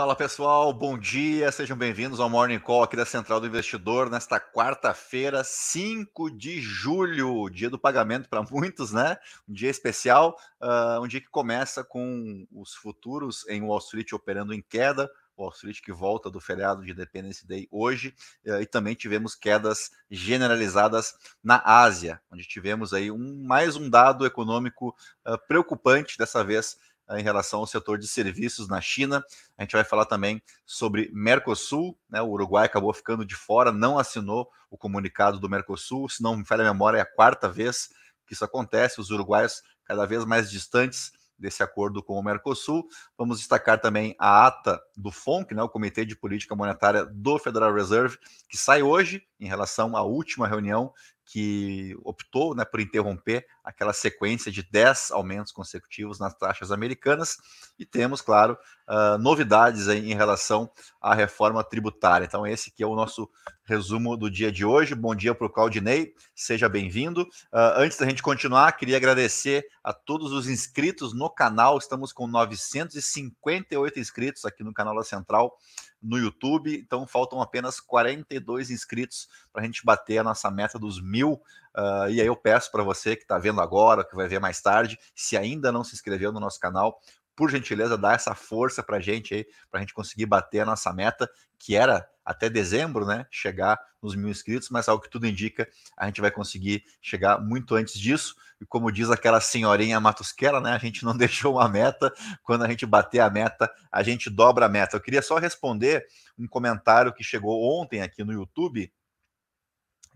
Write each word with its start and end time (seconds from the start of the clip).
Fala 0.00 0.16
pessoal, 0.16 0.72
bom 0.72 0.96
dia, 0.96 1.52
sejam 1.52 1.76
bem-vindos 1.76 2.20
ao 2.20 2.30
Morning 2.30 2.58
Call 2.58 2.82
aqui 2.82 2.96
da 2.96 3.04
Central 3.04 3.38
do 3.38 3.46
Investidor 3.46 4.08
nesta 4.08 4.40
quarta-feira, 4.40 5.44
5 5.44 6.30
de 6.30 6.58
julho, 6.58 7.50
dia 7.50 7.68
do 7.68 7.78
pagamento 7.78 8.26
para 8.26 8.42
muitos, 8.50 8.92
né? 8.92 9.18
Um 9.46 9.52
dia 9.52 9.68
especial, 9.68 10.38
uh, 10.58 11.02
um 11.02 11.06
dia 11.06 11.20
que 11.20 11.28
começa 11.28 11.84
com 11.84 12.46
os 12.50 12.72
futuros 12.72 13.46
em 13.46 13.60
Wall 13.60 13.76
Street 13.76 14.10
operando 14.14 14.54
em 14.54 14.62
queda, 14.62 15.06
Wall 15.36 15.50
Street 15.50 15.82
que 15.82 15.92
volta 15.92 16.30
do 16.30 16.40
feriado 16.40 16.82
de 16.82 16.92
Independence 16.92 17.46
Day 17.46 17.68
hoje, 17.70 18.14
uh, 18.46 18.62
e 18.62 18.64
também 18.64 18.94
tivemos 18.94 19.34
quedas 19.34 19.90
generalizadas 20.10 21.14
na 21.44 21.60
Ásia, 21.62 22.22
onde 22.32 22.48
tivemos 22.48 22.94
aí 22.94 23.10
um, 23.10 23.44
mais 23.44 23.76
um 23.76 23.90
dado 23.90 24.24
econômico 24.24 24.96
uh, 25.26 25.36
preocupante, 25.46 26.16
dessa 26.16 26.42
vez 26.42 26.78
em 27.18 27.22
relação 27.22 27.60
ao 27.60 27.66
setor 27.66 27.98
de 27.98 28.06
serviços 28.06 28.68
na 28.68 28.80
China. 28.80 29.24
A 29.58 29.62
gente 29.62 29.72
vai 29.72 29.84
falar 29.84 30.06
também 30.06 30.42
sobre 30.64 31.10
Mercosul, 31.12 31.98
né? 32.08 32.22
O 32.22 32.28
Uruguai 32.28 32.66
acabou 32.66 32.92
ficando 32.92 33.24
de 33.24 33.34
fora, 33.34 33.72
não 33.72 33.98
assinou 33.98 34.48
o 34.70 34.76
comunicado 34.76 35.40
do 35.40 35.48
Mercosul, 35.48 36.08
se 36.08 36.22
não 36.22 36.36
me 36.36 36.44
falha 36.44 36.62
a 36.62 36.72
memória, 36.72 36.98
é 36.98 37.00
a 37.00 37.06
quarta 37.06 37.48
vez 37.48 37.88
que 38.26 38.34
isso 38.34 38.44
acontece, 38.44 39.00
os 39.00 39.10
uruguaios 39.10 39.62
cada 39.84 40.06
vez 40.06 40.24
mais 40.24 40.48
distantes 40.48 41.12
desse 41.36 41.62
acordo 41.62 42.02
com 42.02 42.14
o 42.14 42.22
Mercosul. 42.22 42.86
Vamos 43.16 43.38
destacar 43.38 43.80
também 43.80 44.14
a 44.18 44.46
ata 44.46 44.80
do 44.96 45.10
FONC, 45.10 45.54
né, 45.54 45.62
o 45.62 45.68
Comitê 45.68 46.04
de 46.04 46.14
Política 46.14 46.54
Monetária 46.54 47.04
do 47.06 47.38
Federal 47.38 47.74
Reserve, 47.74 48.18
que 48.48 48.56
sai 48.56 48.82
hoje 48.82 49.22
em 49.40 49.48
relação 49.48 49.96
à 49.96 50.02
última 50.02 50.46
reunião 50.46 50.92
que 51.24 51.96
optou 52.04 52.54
né, 52.54 52.64
por 52.64 52.80
interromper 52.80 53.46
aquela 53.64 53.92
sequência 53.92 54.50
de 54.50 54.62
10 54.62 55.10
aumentos 55.10 55.52
consecutivos 55.52 56.18
nas 56.18 56.34
taxas 56.34 56.70
americanas. 56.72 57.36
E 57.78 57.84
temos, 57.84 58.20
claro, 58.20 58.58
uh, 58.88 59.18
novidades 59.18 59.88
em 59.88 60.14
relação 60.14 60.70
à 61.00 61.14
reforma 61.14 61.62
tributária. 61.62 62.24
Então, 62.24 62.46
esse 62.46 62.70
que 62.70 62.82
é 62.82 62.86
o 62.86 62.94
nosso 62.94 63.28
resumo 63.64 64.16
do 64.16 64.30
dia 64.30 64.50
de 64.50 64.64
hoje. 64.64 64.94
Bom 64.96 65.14
dia 65.14 65.34
para 65.34 65.46
o 65.46 65.50
Claudinei, 65.50 66.12
seja 66.34 66.68
bem-vindo. 66.68 67.22
Uh, 67.22 67.76
antes 67.76 67.96
da 67.96 68.04
gente 68.04 68.22
continuar, 68.22 68.72
queria 68.72 68.96
agradecer 68.96 69.64
a 69.82 69.92
todos 69.92 70.32
os 70.32 70.48
inscritos 70.48 71.14
no 71.14 71.30
canal. 71.30 71.78
Estamos 71.78 72.12
com 72.12 72.26
958 72.26 74.00
inscritos 74.00 74.44
aqui 74.44 74.64
no 74.64 74.74
canal 74.74 74.96
da 74.96 75.04
Central 75.04 75.56
no 76.02 76.18
YouTube. 76.18 76.74
Então 76.76 77.06
faltam 77.06 77.40
apenas 77.40 77.78
42 77.80 78.70
inscritos 78.70 79.28
para 79.52 79.62
a 79.62 79.64
gente 79.64 79.84
bater 79.84 80.18
a 80.18 80.24
nossa 80.24 80.50
meta 80.50 80.78
dos 80.78 81.00
mil. 81.00 81.40
Uh, 81.76 82.10
e 82.10 82.20
aí 82.20 82.26
eu 82.26 82.36
peço 82.36 82.70
para 82.70 82.82
você 82.82 83.14
que 83.14 83.22
está 83.22 83.38
vendo 83.38 83.60
agora, 83.60 84.04
que 84.04 84.16
vai 84.16 84.26
ver 84.26 84.40
mais 84.40 84.60
tarde, 84.60 84.98
se 85.14 85.36
ainda 85.36 85.70
não 85.70 85.84
se 85.84 85.94
inscreveu 85.94 86.32
no 86.32 86.40
nosso 86.40 86.58
canal, 86.58 87.00
por 87.36 87.50
gentileza, 87.50 87.96
dá 87.96 88.12
essa 88.12 88.34
força 88.34 88.82
para 88.82 88.98
a 88.98 89.00
gente 89.00 89.34
aí, 89.34 89.46
para 89.70 89.78
a 89.78 89.80
gente 89.80 89.94
conseguir 89.94 90.26
bater 90.26 90.60
a 90.60 90.66
nossa 90.66 90.92
meta, 90.92 91.26
que 91.58 91.74
era 91.74 92.06
até 92.22 92.50
dezembro, 92.50 93.06
né? 93.06 93.26
Chegar 93.30 93.80
nos 94.02 94.14
mil 94.14 94.28
inscritos, 94.28 94.68
mas 94.68 94.88
ao 94.88 95.00
que 95.00 95.08
tudo 95.08 95.26
indica, 95.26 95.66
a 95.96 96.06
gente 96.06 96.20
vai 96.20 96.30
conseguir 96.30 96.84
chegar 97.00 97.40
muito 97.40 97.74
antes 97.74 97.98
disso. 97.98 98.34
E 98.60 98.66
como 98.66 98.92
diz 98.92 99.10
aquela 99.10 99.40
senhorinha 99.40 99.98
Matusquela, 99.98 100.60
né? 100.60 100.72
A 100.72 100.78
gente 100.78 101.04
não 101.04 101.16
deixou 101.16 101.54
uma 101.54 101.68
meta. 101.68 102.12
Quando 102.42 102.64
a 102.64 102.68
gente 102.68 102.84
bater 102.84 103.20
a 103.20 103.30
meta, 103.30 103.70
a 103.90 104.02
gente 104.02 104.28
dobra 104.28 104.66
a 104.66 104.68
meta. 104.68 104.96
Eu 104.96 105.00
queria 105.00 105.22
só 105.22 105.38
responder 105.38 106.06
um 106.38 106.46
comentário 106.46 107.12
que 107.12 107.24
chegou 107.24 107.62
ontem 107.62 108.02
aqui 108.02 108.22
no 108.22 108.32
YouTube 108.32 108.92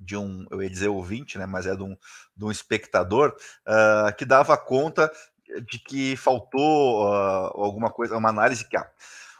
de 0.04 0.16
um, 0.16 0.46
eu 0.50 0.62
ia 0.62 0.70
dizer 0.70 0.88
ouvinte, 0.88 1.38
né, 1.38 1.46
mas 1.46 1.66
é 1.66 1.74
de 1.74 1.82
um, 1.82 1.96
de 2.36 2.44
um 2.44 2.50
espectador, 2.50 3.34
uh, 3.66 4.14
que 4.16 4.24
dava 4.24 4.56
conta 4.56 5.10
de 5.68 5.78
que 5.78 6.16
faltou 6.16 7.04
uh, 7.04 7.60
alguma 7.60 7.90
coisa, 7.90 8.16
uma 8.16 8.28
análise 8.28 8.66
que. 8.68 8.76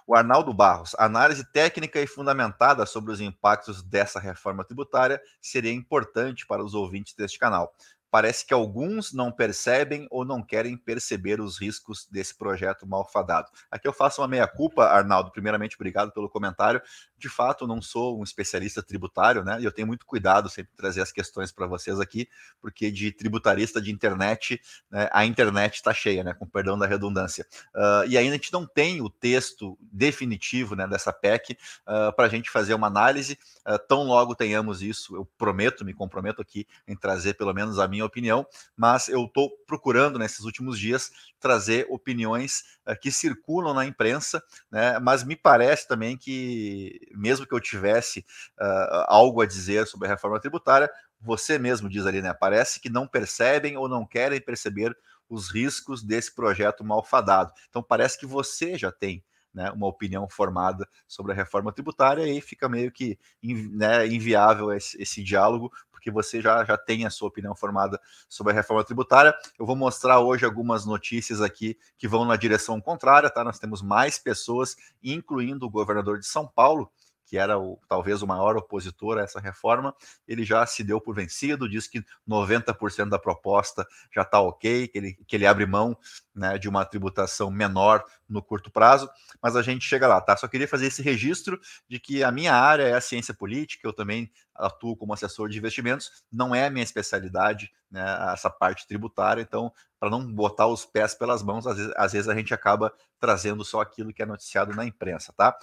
O 0.07 0.15
Arnaldo 0.15 0.53
Barros, 0.53 0.95
análise 0.99 1.51
técnica 1.51 1.99
e 1.99 2.07
fundamentada 2.07 2.85
sobre 2.85 3.11
os 3.11 3.23
impactos 3.23 3.83
dessa 3.83 4.21
reforma 4.21 4.63
tributária 4.63 5.19
seria 5.41 5.73
importante 5.73 6.47
para 6.47 6.63
os 6.63 6.75
ouvintes 6.75 7.15
deste 7.15 7.39
canal 7.39 7.75
parece 8.15 8.47
que 8.47 8.55
alguns 8.55 9.13
não 9.13 9.33
percebem 9.33 10.07
ou 10.09 10.25
não 10.25 10.41
querem 10.41 10.77
perceber 10.77 11.41
os 11.41 11.61
riscos 11.61 12.07
desse 12.09 12.33
projeto 12.33 12.87
malfadado. 12.87 13.51
Aqui 13.69 13.89
eu 13.89 13.93
faço 13.93 14.21
uma 14.21 14.29
meia-culpa, 14.29 14.85
Arnaldo. 14.85 15.33
Primeiramente, 15.33 15.75
obrigado 15.75 16.13
pelo 16.13 16.31
comentário. 16.31 16.81
De 17.19 17.29
fato, 17.29 17.67
não 17.67 17.83
sou 17.83 18.21
um 18.21 18.23
especialista 18.23 18.81
tributário, 18.85 19.43
né? 19.43 19.61
E 19.61 19.65
eu 19.65 19.73
tenho 19.73 19.89
muito 19.89 20.07
cuidado 20.07 20.49
sempre 20.49 20.71
trazer 20.77 21.01
as 21.01 21.11
questões 21.11 21.51
para 21.51 21.67
vocês 21.67 21.99
aqui, 21.99 22.29
porque 22.61 22.89
de 22.89 23.11
tributarista 23.11 23.83
de 23.83 23.91
internet, 23.91 24.61
né, 24.89 25.09
a 25.11 25.25
internet 25.25 25.75
está 25.75 25.93
cheia, 25.93 26.23
né? 26.23 26.35
Com 26.35 26.47
perdão 26.47 26.79
da 26.79 26.87
redundância. 26.87 27.45
Uh, 27.75 28.07
e 28.07 28.17
ainda 28.17 28.35
a 28.35 28.37
gente 28.37 28.53
não 28.53 28.65
tem 28.65 29.03
o 29.03 29.11
texto 29.11 29.77
definitivo 29.81 30.77
né, 30.77 30.87
dessa 30.87 31.13
PEC 31.13 31.55
uh, 31.89 32.15
para 32.15 32.27
a 32.27 32.29
gente 32.29 32.49
fazer 32.49 32.75
uma 32.75 32.87
análise. 32.87 33.37
Uh, 33.67 33.77
tão 33.89 34.05
logo 34.05 34.37
tenhamos 34.37 34.83
isso, 34.83 35.17
eu 35.17 35.25
prometo, 35.37 35.85
me 35.85 35.93
comprometo 35.93 36.41
aqui 36.41 36.65
em 36.87 36.95
trazer 36.95 37.35
pelo 37.35 37.53
menos 37.53 37.81
a 37.81 37.89
minha 37.89 38.04
minha 38.05 38.09
opinião, 38.09 38.47
mas 38.77 39.09
eu 39.09 39.25
estou 39.25 39.51
procurando 39.67 40.19
nesses 40.19 40.41
últimos 40.41 40.79
dias 40.79 41.11
trazer 41.41 41.87
opiniões 41.91 42.63
uh, 42.87 42.99
que 43.01 43.11
circulam 43.11 43.75
na 43.75 43.85
imprensa, 43.85 44.43
né? 44.71 44.99
Mas 44.99 45.25
me 45.25 45.37
parece 45.37 45.89
também 45.89 46.17
que, 46.17 47.01
mesmo 47.13 47.47
que 47.47 47.55
eu 47.55 47.61
tivesse 47.61 48.21
uh, 48.61 49.05
algo 49.09 49.41
a 49.41 49.47
dizer 49.47 49.87
sobre 49.87 50.09
a 50.09 50.11
reforma 50.11 50.41
tributária, 50.41 50.91
você 51.21 51.59
mesmo 51.59 51.89
diz 51.89 52.07
ali, 52.07 52.21
né? 52.21 52.35
Parece 52.35 52.81
que 52.81 52.91
não 52.91 53.07
percebem 53.07 53.77
ou 53.77 53.89
não 53.89 54.07
querem 54.07 54.41
perceber 54.41 54.97
os 55.29 55.51
riscos 55.51 56.03
desse 56.03 56.35
projeto 56.35 56.85
malfadado. 56.85 57.53
Então 57.69 57.83
parece 57.83 58.19
que 58.19 58.27
você 58.27 58.77
já 58.77 58.93
tem 58.93 59.25
né, 59.55 59.71
uma 59.71 59.87
opinião 59.87 60.29
formada 60.29 60.89
sobre 61.07 61.33
a 61.33 61.35
reforma 61.35 61.73
tributária 61.73 62.27
e 62.27 62.41
fica 62.41 62.69
meio 62.69 62.91
que 62.91 63.19
né, 63.43 64.07
inviável 64.07 64.73
esse, 64.73 65.01
esse, 65.01 65.23
diálogo, 65.23 65.73
porque 65.91 66.11
você 66.11 66.41
já, 66.41 66.65
já 66.65 66.77
tem 66.77 67.07
a 67.07 67.11
sua 67.11 67.29
opinião 67.29 67.55
formada 67.55 68.01
sobre 68.29 68.53
a 68.53 68.57
reforma 68.57 68.85
tributária. 68.85 69.35
Eu 69.59 69.65
vou 69.65 69.77
mostrar 69.77 70.21
hoje 70.21 70.45
algumas 70.45 70.85
notícias 70.85 71.41
aqui 71.41 71.79
que 71.97 72.09
vão 72.09 72.25
na 72.25 72.37
direção 72.37 72.81
contrária, 72.81 73.31
tá? 73.31 73.45
Nós 73.45 73.59
temos 73.59 73.81
mais 73.81 74.19
pessoas, 74.19 74.77
incluindo 75.03 75.65
o 75.65 75.71
governador 75.71 76.19
de 76.19 76.27
São 76.27 76.47
Paulo, 76.47 76.91
que 77.27 77.39
era 77.39 77.59
o, 77.59 77.79
talvez 77.89 78.23
o 78.23 78.27
maior 78.27 78.57
opositor 78.57 79.19
a 79.19 79.23
essa 79.23 79.41
reforma, 79.41 79.95
ele 80.27 80.45
já 80.45 80.65
se 80.67 80.85
deu 80.85 81.01
por 81.01 81.15
vencido, 81.15 81.69
diz 81.69 81.87
que 81.87 82.05
90% 82.29 83.09
da 83.09 83.19
proposta 83.19 83.87
já 84.15 84.23
está 84.23 84.41
ok, 84.41 84.89
que 84.89 84.99
ele, 84.99 85.15
que 85.27 85.37
ele 85.37 85.47
abre 85.47 85.67
mão 85.67 85.97
né, 86.35 86.59
de 86.59 86.69
uma 86.69 86.85
tributação 86.85 87.51
menor 87.51 88.05
no 88.29 88.43
curto 88.43 88.71
prazo, 88.71 89.09
mas 89.43 89.57
a 89.57 89.63
gente 89.63 89.85
chega 89.85 90.09
lá, 90.09 90.21
tá? 90.21 90.37
Só 90.37 90.49
queria 90.49 90.67
fazer 90.67 90.87
esse 90.87 91.03
registro 91.03 91.61
de 91.89 92.01
que 92.01 92.25
a 92.25 92.33
minha 92.33 92.55
área 92.55 92.85
é 92.85 92.95
a 92.95 93.01
ciência 93.01 93.35
política, 93.35 93.87
eu 93.87 93.93
também 93.93 94.31
atuo 94.55 94.97
como 94.97 95.13
assessor 95.13 95.49
de 95.49 95.59
investimentos, 95.59 96.25
não 96.33 96.55
é 96.55 96.67
a 96.67 96.71
minha 96.71 96.85
especialidade, 96.85 97.71
né, 97.91 98.03
essa 98.33 98.51
parte 98.51 98.87
tributária, 98.87 99.43
então, 99.43 99.73
para 99.99 100.11
não 100.11 100.31
botar 100.33 100.67
os 100.67 100.85
pés 100.85 101.15
pelas 101.15 101.43
mãos, 101.43 101.67
às 101.67 101.77
vezes, 101.77 101.93
às 101.97 102.13
vezes 102.13 102.29
a 102.29 102.35
gente 102.35 102.53
acaba 102.53 102.93
trazendo 103.19 103.65
só 103.65 103.81
aquilo 103.81 104.13
que 104.13 104.23
é 104.23 104.27
noticiado 104.27 104.75
na 104.75 104.85
imprensa, 104.85 105.33
tá? 105.37 105.57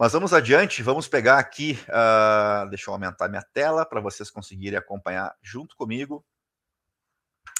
Mas 0.00 0.14
vamos 0.14 0.32
adiante, 0.32 0.82
vamos 0.82 1.06
pegar 1.06 1.38
aqui, 1.38 1.78
uh, 1.82 2.66
deixa 2.70 2.88
eu 2.88 2.94
aumentar 2.94 3.28
minha 3.28 3.44
tela 3.52 3.84
para 3.84 4.00
vocês 4.00 4.30
conseguirem 4.30 4.78
acompanhar 4.78 5.36
junto 5.42 5.76
comigo. 5.76 6.24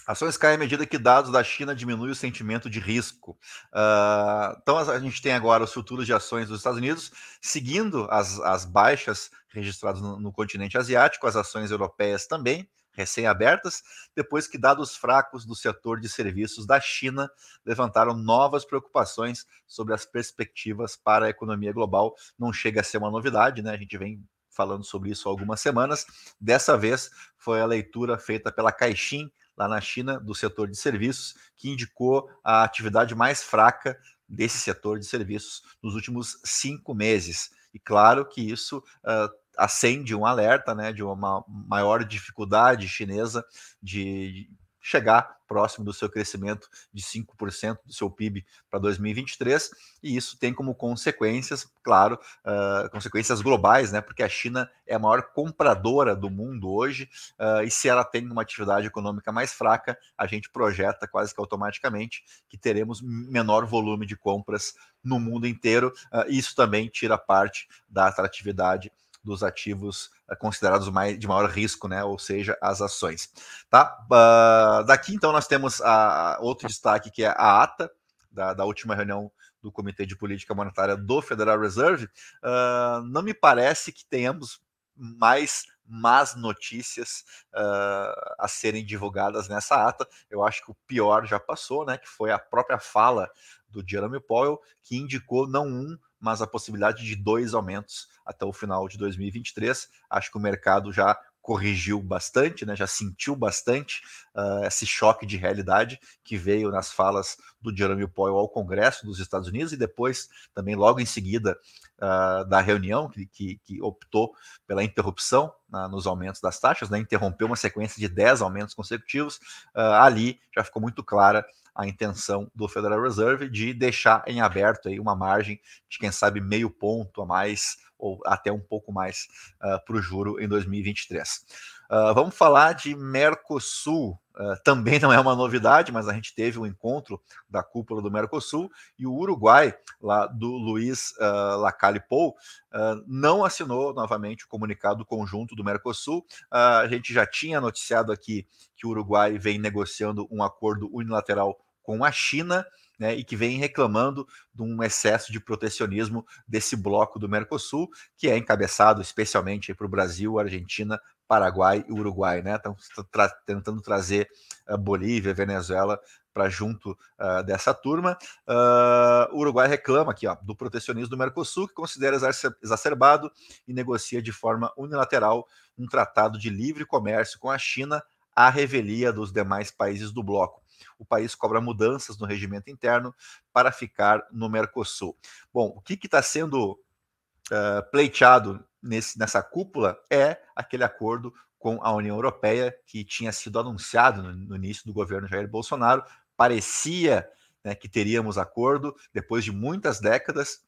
Ações 0.06 0.38
caem 0.38 0.54
à 0.54 0.58
medida 0.58 0.86
que 0.86 0.96
dados 0.96 1.30
da 1.30 1.44
China 1.44 1.74
diminuem 1.74 2.10
o 2.10 2.14
sentimento 2.14 2.70
de 2.70 2.80
risco. 2.80 3.32
Uh, 3.74 4.58
então 4.62 4.78
a 4.78 4.98
gente 4.98 5.20
tem 5.20 5.34
agora 5.34 5.64
os 5.64 5.72
futuros 5.74 6.06
de 6.06 6.14
ações 6.14 6.48
dos 6.48 6.60
Estados 6.60 6.78
Unidos 6.78 7.12
seguindo 7.42 8.08
as, 8.10 8.40
as 8.40 8.64
baixas 8.64 9.30
registradas 9.50 10.00
no, 10.00 10.18
no 10.18 10.32
continente 10.32 10.78
asiático, 10.78 11.26
as 11.26 11.36
ações 11.36 11.70
europeias 11.70 12.26
também 12.26 12.66
recém-abertas, 12.92 13.82
depois 14.14 14.46
que 14.46 14.58
dados 14.58 14.96
fracos 14.96 15.44
do 15.44 15.54
setor 15.54 16.00
de 16.00 16.08
serviços 16.08 16.66
da 16.66 16.80
China 16.80 17.30
levantaram 17.64 18.14
novas 18.14 18.64
preocupações 18.64 19.46
sobre 19.66 19.94
as 19.94 20.04
perspectivas 20.04 20.96
para 20.96 21.26
a 21.26 21.30
economia 21.30 21.72
global. 21.72 22.14
Não 22.38 22.52
chega 22.52 22.80
a 22.80 22.84
ser 22.84 22.98
uma 22.98 23.10
novidade, 23.10 23.62
né? 23.62 23.72
A 23.72 23.76
gente 23.76 23.96
vem 23.96 24.22
falando 24.50 24.84
sobre 24.84 25.10
isso 25.10 25.28
há 25.28 25.32
algumas 25.32 25.60
semanas. 25.60 26.04
Dessa 26.40 26.76
vez 26.76 27.10
foi 27.38 27.60
a 27.60 27.66
leitura 27.66 28.18
feita 28.18 28.52
pela 28.52 28.72
Caixin, 28.72 29.30
lá 29.56 29.68
na 29.68 29.80
China, 29.80 30.18
do 30.18 30.34
setor 30.34 30.68
de 30.68 30.76
serviços, 30.76 31.34
que 31.56 31.70
indicou 31.70 32.30
a 32.42 32.64
atividade 32.64 33.14
mais 33.14 33.42
fraca 33.42 33.98
desse 34.28 34.58
setor 34.58 34.98
de 34.98 35.06
serviços 35.06 35.62
nos 35.82 35.94
últimos 35.94 36.40
cinco 36.44 36.94
meses. 36.94 37.50
E 37.72 37.78
claro 37.78 38.26
que 38.26 38.40
isso 38.40 38.78
uh, 38.78 39.30
acende 39.60 40.14
um 40.14 40.24
alerta 40.24 40.74
né, 40.74 40.90
de 40.90 41.02
uma 41.02 41.44
maior 41.46 42.02
dificuldade 42.02 42.88
chinesa 42.88 43.44
de 43.82 44.48
chegar 44.80 45.36
próximo 45.46 45.84
do 45.84 45.92
seu 45.92 46.08
crescimento 46.08 46.68
de 46.92 47.02
5% 47.02 47.78
do 47.84 47.92
seu 47.92 48.10
PIB 48.10 48.46
para 48.70 48.78
2023, 48.78 49.70
e 50.02 50.16
isso 50.16 50.38
tem 50.38 50.54
como 50.54 50.74
consequências, 50.74 51.66
claro, 51.82 52.18
uh, 52.44 52.88
consequências 52.90 53.42
globais, 53.42 53.92
né? 53.92 54.00
Porque 54.00 54.22
a 54.22 54.28
China 54.28 54.70
é 54.86 54.94
a 54.94 54.98
maior 54.98 55.22
compradora 55.34 56.16
do 56.16 56.30
mundo 56.30 56.72
hoje, 56.72 57.10
uh, 57.38 57.62
e 57.62 57.70
se 57.70 57.88
ela 57.88 58.04
tem 58.04 58.26
uma 58.30 58.42
atividade 58.42 58.86
econômica 58.86 59.30
mais 59.30 59.52
fraca, 59.52 59.98
a 60.16 60.26
gente 60.26 60.48
projeta 60.48 61.06
quase 61.06 61.34
que 61.34 61.40
automaticamente 61.40 62.22
que 62.48 62.56
teremos 62.56 63.02
menor 63.02 63.66
volume 63.66 64.06
de 64.06 64.16
compras 64.16 64.74
no 65.02 65.18
mundo 65.18 65.46
inteiro. 65.46 65.92
Uh, 66.12 66.30
isso 66.30 66.54
também 66.54 66.88
tira 66.88 67.18
parte 67.18 67.68
da 67.88 68.06
atratividade 68.06 68.90
dos 69.22 69.42
ativos 69.42 70.10
eh, 70.28 70.36
considerados 70.36 70.88
mais, 70.88 71.18
de 71.18 71.26
maior 71.26 71.48
risco, 71.48 71.86
né? 71.88 72.02
Ou 72.04 72.18
seja, 72.18 72.56
as 72.60 72.80
ações. 72.80 73.30
Tá? 73.68 73.98
Uh, 74.06 74.84
daqui 74.84 75.14
então 75.14 75.32
nós 75.32 75.46
temos 75.46 75.80
a, 75.80 76.38
outro 76.40 76.66
destaque 76.66 77.10
que 77.10 77.22
é 77.22 77.28
a 77.28 77.62
ata 77.62 77.90
da, 78.30 78.54
da, 78.54 78.64
última 78.64 78.94
reunião 78.94 79.30
do 79.60 79.70
Comitê 79.70 80.06
de 80.06 80.16
Política 80.16 80.54
Monetária 80.54 80.96
do 80.96 81.20
Federal 81.20 81.60
Reserve. 81.60 82.06
Uh, 82.42 83.02
não 83.10 83.22
me 83.22 83.34
parece 83.34 83.92
que 83.92 84.04
tenhamos 84.04 84.60
mais 84.96 85.64
más 85.90 86.36
notícias 86.36 87.24
uh, 87.52 88.34
a 88.38 88.46
serem 88.46 88.84
divulgadas 88.84 89.48
nessa 89.48 89.88
ata. 89.88 90.06
Eu 90.30 90.44
acho 90.44 90.64
que 90.64 90.70
o 90.70 90.76
pior 90.86 91.26
já 91.26 91.40
passou, 91.40 91.84
né? 91.84 91.98
Que 91.98 92.08
foi 92.08 92.30
a 92.30 92.38
própria 92.38 92.78
fala 92.78 93.28
do 93.68 93.82
Jeremy 93.86 94.20
Powell, 94.20 94.60
que 94.82 94.96
indicou 94.96 95.48
não 95.48 95.66
um, 95.66 95.98
mas 96.20 96.42
a 96.42 96.46
possibilidade 96.46 97.04
de 97.04 97.16
dois 97.16 97.54
aumentos 97.54 98.08
até 98.24 98.44
o 98.44 98.52
final 98.52 98.86
de 98.88 98.98
2023. 98.98 99.88
Acho 100.08 100.30
que 100.30 100.38
o 100.38 100.40
mercado 100.40 100.92
já 100.92 101.18
corrigiu 101.40 102.00
bastante, 102.00 102.66
né, 102.66 102.76
já 102.76 102.86
sentiu 102.86 103.34
bastante 103.34 104.02
uh, 104.34 104.64
esse 104.66 104.86
choque 104.86 105.24
de 105.24 105.36
realidade 105.36 105.98
que 106.22 106.36
veio 106.36 106.70
nas 106.70 106.92
falas 106.92 107.36
do 107.60 107.74
Jeremy 107.74 108.06
Powell 108.06 108.36
ao 108.36 108.48
Congresso 108.48 109.06
dos 109.06 109.18
Estados 109.18 109.48
Unidos 109.48 109.72
e 109.72 109.76
depois 109.76 110.28
também 110.54 110.76
logo 110.76 111.00
em 111.00 111.06
seguida 111.06 111.58
uh, 111.98 112.44
da 112.44 112.60
reunião 112.60 113.08
que, 113.08 113.26
que, 113.26 113.58
que, 113.64 113.82
optou 113.82 114.34
pela 114.66 114.84
interrupção 114.84 115.52
uh, 115.72 115.88
nos 115.88 116.06
aumentos 116.06 116.40
das 116.40 116.60
taxas, 116.60 116.90
né, 116.90 116.98
interrompeu 116.98 117.46
uma 117.46 117.56
sequência 117.56 117.98
de 117.98 118.08
10 118.08 118.42
aumentos 118.42 118.74
consecutivos, 118.74 119.40
ali 119.74 120.38
já 120.54 120.62
ficou 120.62 120.82
muito 120.82 121.02
clara 121.02 121.44
a 121.74 121.86
intenção 121.86 122.50
do 122.54 122.68
Federal 122.68 123.02
Reserve 123.02 123.48
de 123.48 123.72
deixar 123.72 124.22
em 124.26 124.40
aberto 124.40 124.88
aí 124.88 124.98
uma 124.98 125.16
margem 125.16 125.60
de 125.88 125.98
quem 125.98 126.10
sabe 126.10 126.40
meio 126.40 126.70
ponto 126.70 127.22
a 127.22 127.26
mais 127.26 127.76
ou 128.00 128.20
até 128.24 128.50
um 128.50 128.60
pouco 128.60 128.92
mais 128.92 129.28
uh, 129.62 129.84
para 129.84 129.96
o 129.96 130.02
juro 130.02 130.40
em 130.40 130.48
2023. 130.48 131.44
Uh, 131.90 132.14
vamos 132.14 132.36
falar 132.36 132.72
de 132.72 132.94
Mercosul. 132.94 134.18
Uh, 134.40 134.56
também 134.64 134.98
não 135.00 135.12
é 135.12 135.18
uma 135.18 135.34
novidade, 135.34 135.90
mas 135.90 136.08
a 136.08 136.14
gente 136.14 136.34
teve 136.34 136.58
um 136.58 136.64
encontro 136.64 137.20
da 137.48 137.64
cúpula 137.64 138.00
do 138.00 138.10
Mercosul 138.10 138.70
e 138.96 139.06
o 139.06 139.12
Uruguai, 139.12 139.76
lá 140.00 140.26
do 140.26 140.52
Luiz 140.52 141.10
uh, 141.18 141.58
Lacalle 141.58 142.00
Pou, 142.00 142.30
uh, 142.72 143.04
não 143.06 143.44
assinou 143.44 143.92
novamente 143.92 144.44
o 144.44 144.48
comunicado 144.48 145.04
conjunto 145.04 145.56
do 145.56 145.64
Mercosul. 145.64 146.24
a 146.50 146.86
gente 146.88 147.12
já 147.12 147.26
tinha 147.26 147.60
noticiado 147.60 148.12
aqui 148.12 148.46
que 148.76 148.86
o 148.86 148.90
Uruguai 148.90 149.36
vem 149.36 149.58
negociando 149.58 150.28
um 150.30 150.42
acordo 150.42 150.88
unilateral 150.92 151.58
com 151.82 152.04
a 152.04 152.12
China. 152.12 152.64
Né, 153.00 153.14
e 153.14 153.24
que 153.24 153.34
vem 153.34 153.56
reclamando 153.56 154.26
de 154.54 154.62
um 154.62 154.82
excesso 154.82 155.32
de 155.32 155.40
protecionismo 155.40 156.22
desse 156.46 156.76
bloco 156.76 157.18
do 157.18 157.30
Mercosul, 157.30 157.88
que 158.14 158.28
é 158.28 158.36
encabeçado 158.36 159.00
especialmente 159.00 159.72
para 159.72 159.86
o 159.86 159.88
Brasil, 159.88 160.38
Argentina, 160.38 161.00
Paraguai 161.26 161.82
e 161.88 161.92
Uruguai, 161.92 162.42
né? 162.42 162.56
Estão 162.56 162.76
tra 163.10 163.28
tentando 163.46 163.80
trazer 163.80 164.28
a 164.68 164.76
Bolívia, 164.76 165.32
Venezuela 165.32 165.98
para 166.32 166.48
junto 166.48 166.90
uh, 166.90 167.42
dessa 167.44 167.72
turma. 167.72 168.18
Uh, 168.46 169.34
o 169.34 169.38
Uruguai 169.38 169.68
reclama 169.68 170.12
aqui 170.12 170.26
ó, 170.26 170.34
do 170.42 170.56
protecionismo 170.56 171.10
do 171.10 171.16
Mercosul, 171.16 171.68
que 171.68 171.74
considera 171.74 172.16
exacerbado 172.62 173.30
e 173.66 173.72
negocia 173.72 174.20
de 174.20 174.32
forma 174.32 174.72
unilateral 174.76 175.46
um 175.78 175.86
tratado 175.86 176.38
de 176.38 176.50
livre 176.50 176.84
comércio 176.84 177.38
com 177.38 177.50
a 177.50 177.58
China 177.58 178.02
à 178.34 178.50
revelia 178.50 179.12
dos 179.12 179.32
demais 179.32 179.70
países 179.70 180.12
do 180.12 180.22
bloco. 180.22 180.59
O 180.98 181.04
país 181.04 181.34
cobra 181.34 181.60
mudanças 181.60 182.18
no 182.18 182.26
regimento 182.26 182.70
interno 182.70 183.14
para 183.52 183.72
ficar 183.72 184.26
no 184.30 184.48
Mercosul. 184.48 185.16
Bom, 185.52 185.72
o 185.76 185.80
que 185.80 185.98
está 186.04 186.22
sendo 186.22 186.72
uh, 186.72 187.90
pleiteado 187.90 188.64
nesse, 188.82 189.18
nessa 189.18 189.42
cúpula 189.42 189.98
é 190.10 190.40
aquele 190.54 190.84
acordo 190.84 191.32
com 191.58 191.78
a 191.82 191.92
União 191.92 192.16
Europeia 192.16 192.74
que 192.86 193.04
tinha 193.04 193.30
sido 193.32 193.58
anunciado 193.58 194.22
no, 194.22 194.32
no 194.32 194.56
início 194.56 194.84
do 194.86 194.92
governo 194.92 195.28
Jair 195.28 195.48
Bolsonaro. 195.48 196.02
Parecia 196.36 197.28
né, 197.62 197.74
que 197.74 197.88
teríamos 197.88 198.38
acordo 198.38 198.96
depois 199.12 199.44
de 199.44 199.52
muitas 199.52 200.00
décadas. 200.00 200.64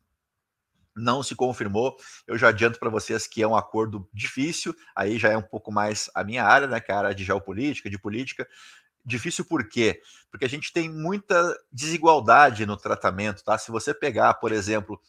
Não 0.94 1.23
se 1.23 1.35
confirmou. 1.35 1.97
Eu 2.26 2.37
já 2.37 2.49
adianto 2.49 2.79
para 2.79 2.91
vocês 2.91 3.26
que 3.26 3.43
é 3.43 3.49
um 3.49 3.56
acordo 3.56 4.06
difícil. 4.12 4.76
Aí 4.94 5.19
já 5.19 5.31
é 5.31 5.37
um 5.37 5.43
pouco 5.43 5.73
mais 5.73 6.11
a 6.15 6.23
minha 6.23 6.44
área, 6.44 6.67
né, 6.67 6.79
que 6.79 6.93
é 6.93 6.94
a 6.94 6.99
área 6.99 7.15
de 7.15 7.25
geopolítica, 7.25 7.88
de 7.88 7.99
política. 7.99 8.47
Difícil 9.05 9.45
por 9.45 9.69
quê? 9.69 10.01
Porque 10.31 10.45
a 10.45 10.49
gente 10.49 10.73
tem 10.73 10.89
muita 10.89 11.57
desigualdade 11.73 12.65
no 12.65 12.77
tratamento, 12.77 13.43
tá? 13.43 13.59
Se 13.59 13.71
você 13.71 13.93
pegar, 13.93 14.35
por 14.35 14.53
exemplo, 14.53 15.01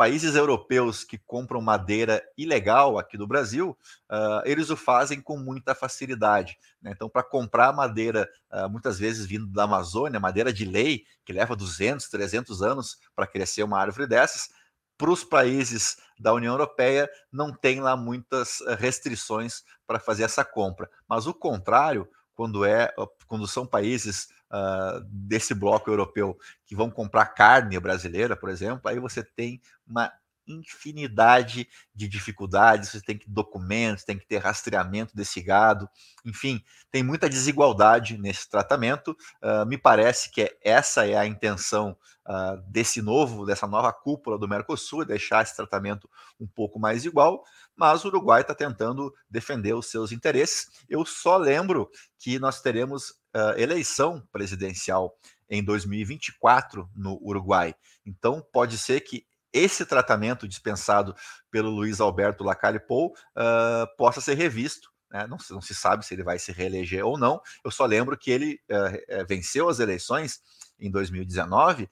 países 0.00 0.34
europeus 0.34 1.04
que 1.04 1.18
compram 1.18 1.60
madeira 1.60 2.22
ilegal 2.34 2.98
aqui 2.98 3.18
do 3.18 3.26
Brasil, 3.26 3.76
uh, 4.10 4.40
eles 4.46 4.70
o 4.70 4.76
fazem 4.76 5.20
com 5.20 5.36
muita 5.36 5.74
facilidade. 5.74 6.56
Né? 6.80 6.92
Então, 6.96 7.06
para 7.06 7.22
comprar 7.22 7.70
madeira, 7.70 8.26
uh, 8.50 8.66
muitas 8.66 8.98
vezes 8.98 9.26
vindo 9.26 9.46
da 9.46 9.64
Amazônia, 9.64 10.18
madeira 10.18 10.54
de 10.54 10.64
lei, 10.64 11.04
que 11.22 11.34
leva 11.34 11.54
200, 11.54 12.08
300 12.08 12.62
anos 12.62 12.96
para 13.14 13.26
crescer 13.26 13.62
uma 13.62 13.78
árvore 13.78 14.06
dessas, 14.06 14.48
para 14.96 15.10
os 15.10 15.22
países 15.22 15.98
da 16.18 16.32
União 16.32 16.54
Europeia 16.54 17.06
não 17.30 17.52
tem 17.52 17.82
lá 17.82 17.94
muitas 17.94 18.60
restrições 18.78 19.64
para 19.86 19.98
fazer 19.98 20.22
essa 20.22 20.46
compra. 20.46 20.88
Mas 21.06 21.26
o 21.26 21.34
contrário, 21.34 22.08
quando 22.40 22.64
é 22.64 22.90
quando 23.26 23.46
são 23.46 23.66
países 23.66 24.28
uh, 24.50 25.04
desse 25.10 25.52
bloco 25.52 25.90
europeu 25.90 26.38
que 26.64 26.74
vão 26.74 26.90
comprar 26.90 27.26
carne 27.26 27.78
brasileira, 27.78 28.34
por 28.34 28.48
exemplo, 28.48 28.88
aí 28.88 28.98
você 28.98 29.22
tem 29.22 29.60
uma 29.86 30.10
infinidade 30.52 31.68
de 31.94 32.08
dificuldades, 32.08 32.90
você 32.90 33.00
tem 33.00 33.16
que 33.16 33.30
documentos, 33.30 34.04
tem 34.04 34.18
que 34.18 34.26
ter 34.26 34.38
rastreamento 34.38 35.14
desse 35.16 35.40
gado, 35.40 35.88
enfim, 36.24 36.62
tem 36.90 37.02
muita 37.02 37.28
desigualdade 37.28 38.18
nesse 38.18 38.48
tratamento. 38.48 39.16
Uh, 39.42 39.66
me 39.66 39.78
parece 39.78 40.30
que 40.30 40.42
é, 40.42 40.56
essa 40.62 41.06
é 41.06 41.16
a 41.16 41.26
intenção 41.26 41.96
uh, 42.26 42.60
desse 42.68 43.00
novo, 43.00 43.46
dessa 43.46 43.66
nova 43.66 43.92
cúpula 43.92 44.38
do 44.38 44.48
Mercosul, 44.48 45.04
deixar 45.04 45.42
esse 45.42 45.56
tratamento 45.56 46.08
um 46.38 46.46
pouco 46.46 46.78
mais 46.78 47.04
igual, 47.04 47.44
mas 47.76 48.04
o 48.04 48.08
Uruguai 48.08 48.42
está 48.42 48.54
tentando 48.54 49.14
defender 49.28 49.74
os 49.74 49.90
seus 49.90 50.12
interesses. 50.12 50.68
Eu 50.88 51.04
só 51.04 51.36
lembro 51.36 51.90
que 52.18 52.38
nós 52.38 52.60
teremos 52.60 53.10
uh, 53.34 53.56
eleição 53.56 54.26
presidencial 54.32 55.16
em 55.48 55.62
2024 55.64 56.88
no 56.94 57.18
Uruguai. 57.22 57.74
Então, 58.06 58.44
pode 58.52 58.78
ser 58.78 59.00
que 59.00 59.26
esse 59.52 59.84
tratamento 59.84 60.46
dispensado 60.46 61.14
pelo 61.50 61.70
Luiz 61.70 62.00
Alberto 62.00 62.44
Lacalle 62.44 62.80
Pou 62.80 63.08
uh, 63.08 63.96
possa 63.96 64.20
ser 64.20 64.34
revisto. 64.34 64.90
Né? 65.10 65.26
Não, 65.26 65.36
não, 65.50 65.60
se 65.60 65.74
sabe 65.74 66.06
se 66.06 66.14
ele 66.14 66.22
vai 66.22 66.38
se 66.38 66.52
reeleger 66.52 67.04
ou 67.04 67.18
não. 67.18 67.40
Eu 67.64 67.70
só 67.70 67.84
lembro 67.84 68.16
que 68.16 68.30
ele 68.30 68.60
uh, 68.70 69.26
venceu 69.26 69.68
as 69.68 69.80
eleições 69.80 70.40
em 70.78 70.90
2019, 70.90 71.84
uh, 71.84 71.88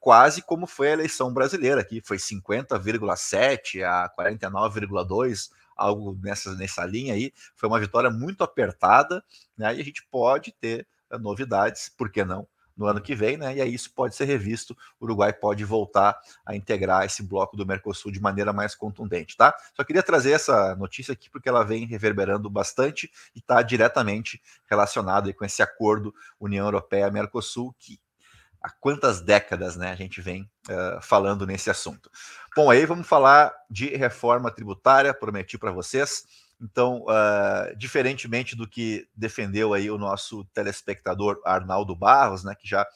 quase 0.00 0.42
como 0.42 0.66
foi 0.66 0.88
a 0.88 0.92
eleição 0.92 1.32
brasileira, 1.32 1.84
que 1.84 2.02
foi 2.02 2.16
50,7 2.16 3.82
a 3.84 4.10
49,2 4.18 5.50
algo 5.76 6.18
nessa, 6.22 6.54
nessa 6.54 6.84
linha 6.84 7.14
aí. 7.14 7.32
Foi 7.54 7.68
uma 7.68 7.78
vitória 7.80 8.10
muito 8.10 8.42
apertada, 8.42 9.24
né? 9.56 9.74
E 9.74 9.80
a 9.80 9.84
gente 9.84 10.06
pode 10.10 10.52
ter 10.52 10.86
uh, 11.12 11.18
novidades, 11.18 11.88
por 11.88 12.10
que 12.10 12.24
não? 12.24 12.46
No 12.76 12.86
ano 12.86 13.00
que 13.00 13.14
vem, 13.14 13.36
né? 13.36 13.56
E 13.56 13.60
aí 13.60 13.72
isso 13.72 13.92
pode 13.94 14.16
ser 14.16 14.24
revisto. 14.24 14.76
O 14.98 15.04
Uruguai 15.04 15.32
pode 15.32 15.64
voltar 15.64 16.18
a 16.44 16.56
integrar 16.56 17.04
esse 17.04 17.22
bloco 17.22 17.56
do 17.56 17.64
Mercosul 17.64 18.10
de 18.10 18.20
maneira 18.20 18.52
mais 18.52 18.74
contundente, 18.74 19.36
tá? 19.36 19.56
Só 19.74 19.84
queria 19.84 20.02
trazer 20.02 20.32
essa 20.32 20.74
notícia 20.76 21.12
aqui 21.12 21.30
porque 21.30 21.48
ela 21.48 21.64
vem 21.64 21.86
reverberando 21.86 22.50
bastante 22.50 23.10
e 23.34 23.38
está 23.38 23.62
diretamente 23.62 24.42
relacionado 24.68 25.32
com 25.34 25.44
esse 25.44 25.62
acordo 25.62 26.14
União 26.40 26.66
Europeia-Mercosul, 26.66 27.74
que 27.78 27.98
há 28.64 28.70
quantas 28.80 29.20
décadas 29.20 29.76
né, 29.76 29.92
a 29.92 29.94
gente 29.94 30.22
vem 30.22 30.50
uh, 30.70 31.00
falando 31.02 31.46
nesse 31.46 31.68
assunto. 31.68 32.10
Bom, 32.56 32.70
aí 32.70 32.86
vamos 32.86 33.06
falar 33.06 33.52
de 33.70 33.94
reforma 33.94 34.50
tributária, 34.50 35.12
prometi 35.12 35.58
para 35.58 35.70
vocês. 35.70 36.24
Então, 36.60 37.04
uh, 37.04 37.76
diferentemente 37.76 38.56
do 38.56 38.68
que 38.68 39.06
defendeu 39.14 39.74
aí 39.74 39.90
o 39.90 39.98
nosso 39.98 40.44
telespectador 40.46 41.40
Arnaldo 41.44 41.94
Barros, 41.94 42.44
né, 42.44 42.54
que 42.54 42.68
já 42.68 42.86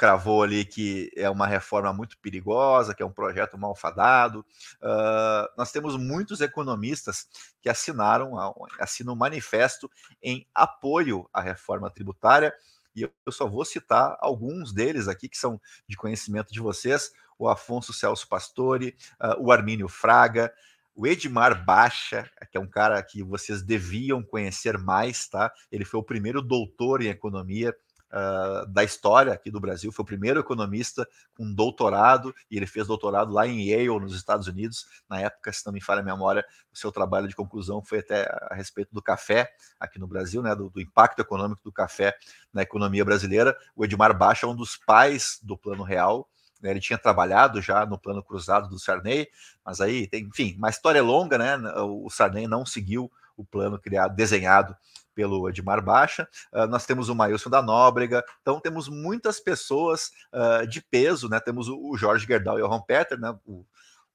cravou 0.00 0.42
ali 0.42 0.64
que 0.64 1.12
é 1.14 1.28
uma 1.28 1.46
reforma 1.46 1.92
muito 1.92 2.16
perigosa, 2.20 2.94
que 2.94 3.02
é 3.02 3.06
um 3.06 3.12
projeto 3.12 3.58
malfadado. 3.58 4.40
Uh, 4.80 5.46
nós 5.58 5.70
temos 5.70 5.94
muitos 5.94 6.40
economistas 6.40 7.26
que 7.60 7.68
assinaram, 7.68 8.32
assinam 8.78 9.12
um 9.12 9.16
manifesto 9.16 9.90
em 10.22 10.46
apoio 10.54 11.28
à 11.34 11.42
reforma 11.42 11.90
tributária, 11.90 12.50
e 12.96 13.02
eu 13.02 13.12
só 13.30 13.46
vou 13.46 13.62
citar 13.62 14.16
alguns 14.20 14.72
deles 14.72 15.06
aqui 15.06 15.28
que 15.28 15.36
são 15.36 15.60
de 15.86 15.98
conhecimento 15.98 16.50
de 16.50 16.60
vocês: 16.60 17.12
o 17.38 17.46
Afonso 17.46 17.92
Celso 17.92 18.26
Pastore, 18.26 18.96
uh, 19.20 19.38
o 19.38 19.52
Armínio 19.52 19.86
Fraga, 19.86 20.50
o 20.94 21.06
Edmar 21.06 21.64
Baixa, 21.64 22.28
que 22.50 22.58
é 22.58 22.60
um 22.60 22.68
cara 22.68 23.02
que 23.02 23.22
vocês 23.22 23.62
deviam 23.62 24.22
conhecer 24.22 24.76
mais, 24.78 25.28
tá? 25.28 25.52
Ele 25.70 25.84
foi 25.84 26.00
o 26.00 26.04
primeiro 26.04 26.42
doutor 26.42 27.02
em 27.02 27.08
economia 27.08 27.74
uh, 28.10 28.66
da 28.66 28.84
história 28.84 29.32
aqui 29.32 29.50
do 29.50 29.60
Brasil, 29.60 29.92
foi 29.92 30.02
o 30.02 30.06
primeiro 30.06 30.40
economista 30.40 31.08
com 31.34 31.52
doutorado, 31.52 32.34
e 32.50 32.56
ele 32.56 32.66
fez 32.66 32.86
doutorado 32.86 33.32
lá 33.32 33.46
em 33.46 33.68
Yale, 33.68 34.00
nos 34.00 34.14
Estados 34.14 34.46
Unidos. 34.46 34.86
Na 35.08 35.20
época, 35.20 35.52
se 35.52 35.64
não 35.64 35.72
me 35.72 35.80
falha 35.80 36.00
a 36.00 36.04
memória, 36.04 36.44
o 36.72 36.76
seu 36.76 36.92
trabalho 36.92 37.28
de 37.28 37.36
conclusão 37.36 37.82
foi 37.82 38.00
até 38.00 38.28
a 38.50 38.54
respeito 38.54 38.92
do 38.92 39.02
café 39.02 39.50
aqui 39.78 39.98
no 39.98 40.06
Brasil, 40.06 40.42
né, 40.42 40.54
do, 40.54 40.70
do 40.70 40.80
impacto 40.80 41.20
econômico 41.20 41.62
do 41.64 41.72
café 41.72 42.14
na 42.52 42.62
economia 42.62 43.04
brasileira. 43.04 43.56
O 43.74 43.84
Edmar 43.84 44.16
Baixa 44.16 44.46
é 44.46 44.48
um 44.48 44.56
dos 44.56 44.76
pais 44.76 45.38
do 45.42 45.56
Plano 45.56 45.82
Real, 45.82 46.28
né, 46.60 46.70
ele 46.70 46.80
tinha 46.80 46.98
trabalhado 46.98 47.60
já 47.60 47.84
no 47.86 47.98
plano 47.98 48.22
cruzado 48.22 48.68
do 48.68 48.78
Sarney, 48.78 49.28
mas 49.64 49.80
aí, 49.80 50.06
tem, 50.06 50.24
enfim, 50.24 50.54
uma 50.56 50.70
história 50.70 51.02
longa, 51.02 51.38
né? 51.38 51.56
O 51.78 52.08
Sarney 52.10 52.46
não 52.46 52.66
seguiu 52.66 53.10
o 53.36 53.44
plano 53.44 53.78
criado, 53.78 54.14
desenhado 54.14 54.76
pelo 55.14 55.48
Edmar 55.48 55.82
Baixa. 55.82 56.28
Uh, 56.52 56.66
nós 56.66 56.86
temos 56.86 57.08
o 57.08 57.14
Maílson 57.14 57.50
da 57.50 57.62
Nóbrega, 57.62 58.24
então 58.40 58.60
temos 58.60 58.88
muitas 58.88 59.40
pessoas 59.40 60.10
uh, 60.32 60.66
de 60.66 60.80
peso, 60.80 61.28
né? 61.28 61.40
Temos 61.40 61.68
o, 61.68 61.90
o 61.90 61.96
Jorge 61.96 62.26
Gerdau 62.26 62.58
e 62.58 62.62
o 62.62 62.66
Ron 62.66 62.82
Peter, 62.82 63.18
né? 63.18 63.36
O, 63.46 63.64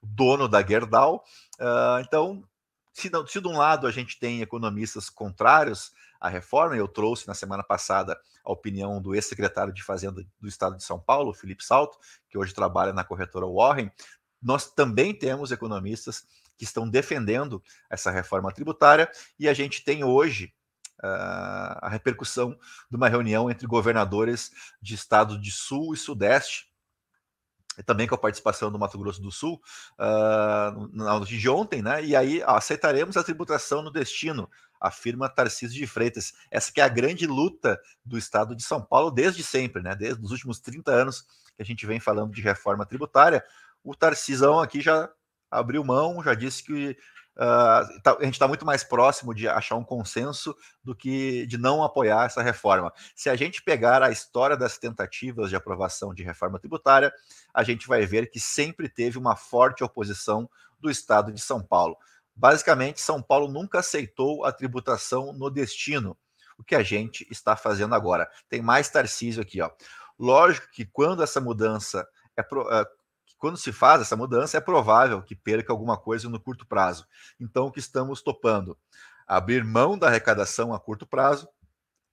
dono 0.06 0.48
da 0.48 0.62
Gerdau. 0.66 1.24
Uh, 1.60 2.00
então, 2.02 2.44
se, 2.94 3.10
se 3.28 3.42
de 3.42 3.48
um 3.48 3.58
lado 3.58 3.88
a 3.88 3.92
gente 3.92 4.20
tem 4.20 4.42
economistas 4.42 5.10
contrários 5.10 5.92
à 6.25 6.29
reforma, 6.29 6.75
eu 6.75 6.88
trouxe 6.88 7.27
na 7.27 7.36
semana 7.36 7.63
passada 7.63 8.20
a 8.44 8.51
opinião 8.51 9.00
do 9.00 9.13
ex-secretário 9.13 9.72
de 9.72 9.84
Fazenda 9.84 10.25
do 10.39 10.48
Estado 10.48 10.75
de 10.75 10.84
São 10.84 11.00
Paulo, 11.00 11.34
Felipe 11.34 11.63
Salto, 11.63 12.00
que 12.27 12.38
hoje 12.38 12.53
trabalha 12.53 12.91
na 12.91 13.03
corretora 13.03 13.46
Warren, 13.46 13.91
nós 14.41 14.72
também 14.72 15.13
temos 15.13 15.51
economistas 15.51 16.25
que 16.58 16.63
estão 16.63 16.89
defendendo 16.89 17.62
essa 17.89 18.10
reforma 18.10 18.51
tributária 18.51 19.10
e 19.38 19.48
a 19.48 19.53
gente 19.53 19.84
tem 19.84 20.03
hoje 20.03 20.51
uh, 21.03 21.77
a 21.82 21.89
repercussão 21.89 22.58
de 22.89 22.98
uma 22.98 23.08
reunião 23.08 23.50
entre 23.51 23.67
governadores 23.67 24.51
de 24.82 24.96
estados 24.96 25.39
de 25.39 25.51
Sul 25.51 25.94
e 25.94 25.98
Sudeste, 25.98 26.74
e 27.77 27.84
também 27.84 28.08
com 28.08 28.15
a 28.15 28.17
participação 28.17 28.72
do 28.72 28.79
Mato 28.79 28.98
Grosso 28.98 29.22
do 29.22 29.32
Sul, 29.32 29.62
uh, 30.00 30.89
na 30.96 31.20
noite 31.20 31.38
de 31.38 31.50
ontem, 31.50 31.82
né? 31.82 32.03
E 32.03 32.15
aí 32.15 32.41
aceitaremos 32.44 33.17
a 33.17 33.24
tributação 33.24 33.82
no 33.82 33.91
destino, 33.91 34.50
afirma 34.88 35.30
Tarcísio 35.30 35.77
de 35.77 35.88
Freitas. 35.88 36.34
Essa 36.51 36.72
que 36.72 36.80
é 36.80 36.84
a 36.84 36.89
grande 36.89 37.25
luta 37.25 37.80
do 38.04 38.18
estado 38.18 38.56
de 38.56 38.63
São 38.63 38.82
Paulo 38.82 39.12
desde 39.12 39.44
sempre, 39.44 39.82
né? 39.82 39.96
Desde 39.96 40.24
os 40.24 40.32
últimos 40.32 40.60
30 40.60 40.92
anos 40.92 41.25
que 41.56 41.62
a 41.62 41.65
gente 41.65 41.86
vem 41.86 42.00
falando 42.00 42.34
de 42.34 42.42
reforma 42.42 42.86
tributária. 42.86 43.44
O 43.84 43.96
Tarcisão 43.96 44.60
aqui 44.60 44.82
já 44.82 45.10
abriu 45.50 45.84
mão, 45.84 46.22
já 46.24 46.34
disse 46.34 46.63
que 46.63 46.98
uh, 47.36 48.01
tá, 48.01 48.18
a 48.20 48.24
gente 48.24 48.34
está 48.34 48.48
muito 48.48 48.65
mais 48.65 48.84
próximo 48.84 49.34
de 49.34 49.48
achar 49.48 49.75
um 49.75 49.84
consenso 49.84 50.56
do 50.84 50.96
que 50.96 51.46
de 51.46 51.58
não 51.58 51.84
apoiar 51.84 52.25
essa 52.25 52.42
reforma. 52.42 52.92
Se 53.15 53.30
a 53.30 53.36
gente 53.36 53.63
pegar 53.63 54.04
a 54.04 54.12
história 54.12 54.58
das 54.58 54.77
tentativas 54.77 55.50
de 55.50 55.56
aprovação 55.56 56.13
de 56.13 56.24
reforma 56.24 56.60
tributária, 56.60 57.13
a 57.54 57.63
gente 57.63 57.88
vai 57.88 58.06
ver 58.06 58.30
que 58.30 58.39
sempre 58.39 58.89
teve 58.89 59.18
uma 59.18 59.36
forte 59.36 59.84
oposição 59.84 60.50
do 60.80 60.89
Estado 60.89 61.32
de 61.32 61.42
São 61.42 61.62
Paulo. 61.62 61.98
Basicamente, 62.36 63.00
São 63.00 63.22
Paulo 63.22 63.48
nunca 63.48 63.80
aceitou 63.80 64.44
a 64.44 64.51
tributação 64.51 65.32
no 65.34 65.50
destino, 65.50 66.18
o 66.58 66.63
que 66.63 66.75
a 66.75 66.84
gente 66.84 67.25
está 67.32 67.56
fazendo 67.56 67.96
agora. 67.96 68.30
Tem 68.50 68.62
mais 68.62 68.89
Tarcísio 68.89 69.42
aqui, 69.42 69.62
ó. 69.62 69.70
Lógico 70.18 70.68
que 70.72 70.86
quando 70.86 71.24
essa 71.24 71.39
mudança 71.39 72.08
é, 72.36 72.44
pro, 72.44 72.63
uh, 72.63 72.86
quando 73.38 73.58
se 73.58 73.72
faz 73.72 74.01
essa 74.01 74.15
mudança, 74.15 74.58
é 74.58 74.62
provável 74.62 75.22
que 75.22 75.36
perca 75.36 75.72
alguma 75.72 75.98
coisa 75.98 76.30
no 76.30 76.39
curto 76.39 76.65
prazo. 76.65 77.08
Então, 77.39 77.68
o 77.68 77.72
que 77.72 77.80
estamos 77.80 78.22
topando? 78.22 78.77
Abrir 79.27 79.63
mão 79.63 79.98
da 79.98 80.08
arrecadação 80.08 80.74
a 80.74 80.80
curto 80.80 81.06
prazo, 81.06 81.48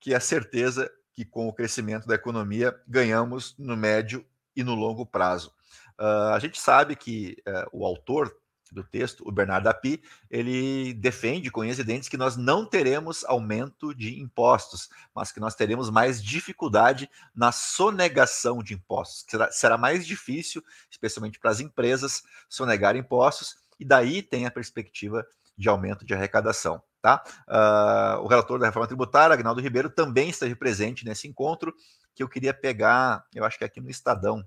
que 0.01 0.13
é 0.13 0.17
a 0.17 0.21
certeza 0.21 0.91
que 1.15 1.25
com 1.25 1.47
o 1.47 1.53
crescimento 1.53 2.07
da 2.07 2.15
economia 2.15 2.79
ganhamos 2.87 3.55
no 3.59 3.77
médio 3.77 4.27
e 4.57 4.63
no 4.63 4.75
longo 4.75 5.07
prazo. 5.07 5.53
Uh, 5.99 6.33
a 6.35 6.39
gente 6.39 6.61
sabe 6.61 6.97
que 6.97 7.37
uh, 7.47 7.69
o 7.73 7.87
autor 7.87 8.37
do 8.73 8.83
texto, 8.83 9.27
o 9.27 9.31
Bernardo 9.31 9.69
Api, 9.69 10.03
ele 10.31 10.95
defende 10.95 11.51
com 11.51 11.61
unhas 11.61 11.79
e 11.79 11.85
dentes 11.85 12.09
que 12.09 12.17
nós 12.17 12.37
não 12.37 12.65
teremos 12.65 13.25
aumento 13.25 13.95
de 13.95 14.21
impostos, 14.21 14.89
mas 15.15 15.31
que 15.31 15.41
nós 15.41 15.55
teremos 15.55 15.91
mais 15.91 16.23
dificuldade 16.23 17.09
na 17.35 17.53
sonegação 17.53 18.63
de 18.63 18.75
impostos. 18.75 19.25
Será, 19.29 19.51
será 19.51 19.79
mais 19.79 20.07
difícil, 20.07 20.63
especialmente 20.91 21.39
para 21.39 21.51
as 21.51 21.61
empresas, 21.61 22.23
sonegar 22.49 22.97
impostos, 22.97 23.57
e 23.79 23.85
daí 23.85 24.23
tem 24.23 24.47
a 24.47 24.51
perspectiva 24.51 25.27
de 25.57 25.69
aumento 25.69 26.05
de 26.05 26.15
arrecadação. 26.15 26.83
Tá? 27.01 27.23
Uh, 27.49 28.23
o 28.23 28.29
relator 28.29 28.61
da 28.61 28.67
reforma 28.67 28.87
tributária, 28.87 29.35
Agnaldo 29.35 29.61
Ribeiro, 29.61 29.91
também 29.91 30.31
esteve 30.31 30.55
presente 30.55 31.05
nesse 31.05 31.27
encontro, 31.27 31.75
que 32.15 32.23
eu 32.23 32.29
queria 32.29 32.55
pegar, 32.55 33.25
eu 33.35 33.45
acho 33.45 33.59
que 33.59 33.65
aqui 33.65 33.81
no 33.81 33.91
Estadão, 33.91 34.47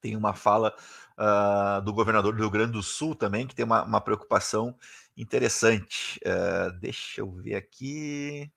tem 0.00 0.16
uma 0.16 0.34
fala 0.34 0.74
uh, 1.18 1.82
do 1.82 1.92
governador 1.92 2.34
do 2.34 2.40
Rio 2.40 2.50
Grande 2.50 2.72
do 2.72 2.82
Sul 2.82 3.14
também, 3.14 3.46
que 3.46 3.54
tem 3.54 3.64
uma, 3.64 3.82
uma 3.84 4.00
preocupação 4.00 4.74
interessante. 5.16 6.20
Uh, 6.24 6.72
deixa 6.80 7.20
eu 7.20 7.30
ver 7.30 7.56
aqui. 7.56 8.50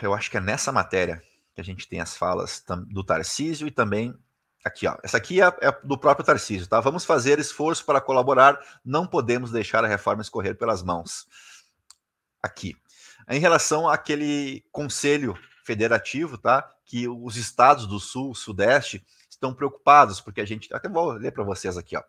Eu 0.00 0.14
acho 0.14 0.30
que 0.30 0.36
é 0.36 0.40
nessa 0.40 0.72
matéria 0.72 1.22
que 1.54 1.60
a 1.60 1.64
gente 1.64 1.88
tem 1.88 2.00
as 2.00 2.16
falas 2.16 2.64
do 2.88 3.04
Tarcísio 3.04 3.66
e 3.66 3.70
também 3.70 4.16
aqui, 4.64 4.86
ó. 4.86 4.96
Essa 5.02 5.16
aqui 5.16 5.40
é, 5.40 5.46
é, 5.60 5.72
do 5.84 5.98
próprio 5.98 6.24
Tarcísio, 6.24 6.66
tá? 6.66 6.80
Vamos 6.80 7.04
fazer 7.04 7.38
esforço 7.38 7.84
para 7.84 8.00
colaborar, 8.00 8.58
não 8.84 9.06
podemos 9.06 9.50
deixar 9.50 9.84
a 9.84 9.88
reforma 9.88 10.22
escorrer 10.22 10.56
pelas 10.56 10.82
mãos. 10.82 11.26
Aqui. 12.42 12.76
Em 13.28 13.38
relação 13.38 13.88
àquele 13.88 14.64
conselho 14.72 15.38
federativo, 15.62 16.36
tá? 16.38 16.68
Que 16.84 17.08
os 17.08 17.36
estados 17.36 17.86
do 17.86 17.98
Sul, 17.98 18.34
Sudeste 18.34 19.04
estão 19.28 19.54
preocupados, 19.54 20.20
porque 20.20 20.40
a 20.40 20.44
gente. 20.44 20.72
Até 20.72 20.88
vou 20.88 21.12
ler 21.12 21.32
para 21.32 21.44
vocês 21.44 21.76
aqui, 21.76 21.96
ó. 21.96 22.02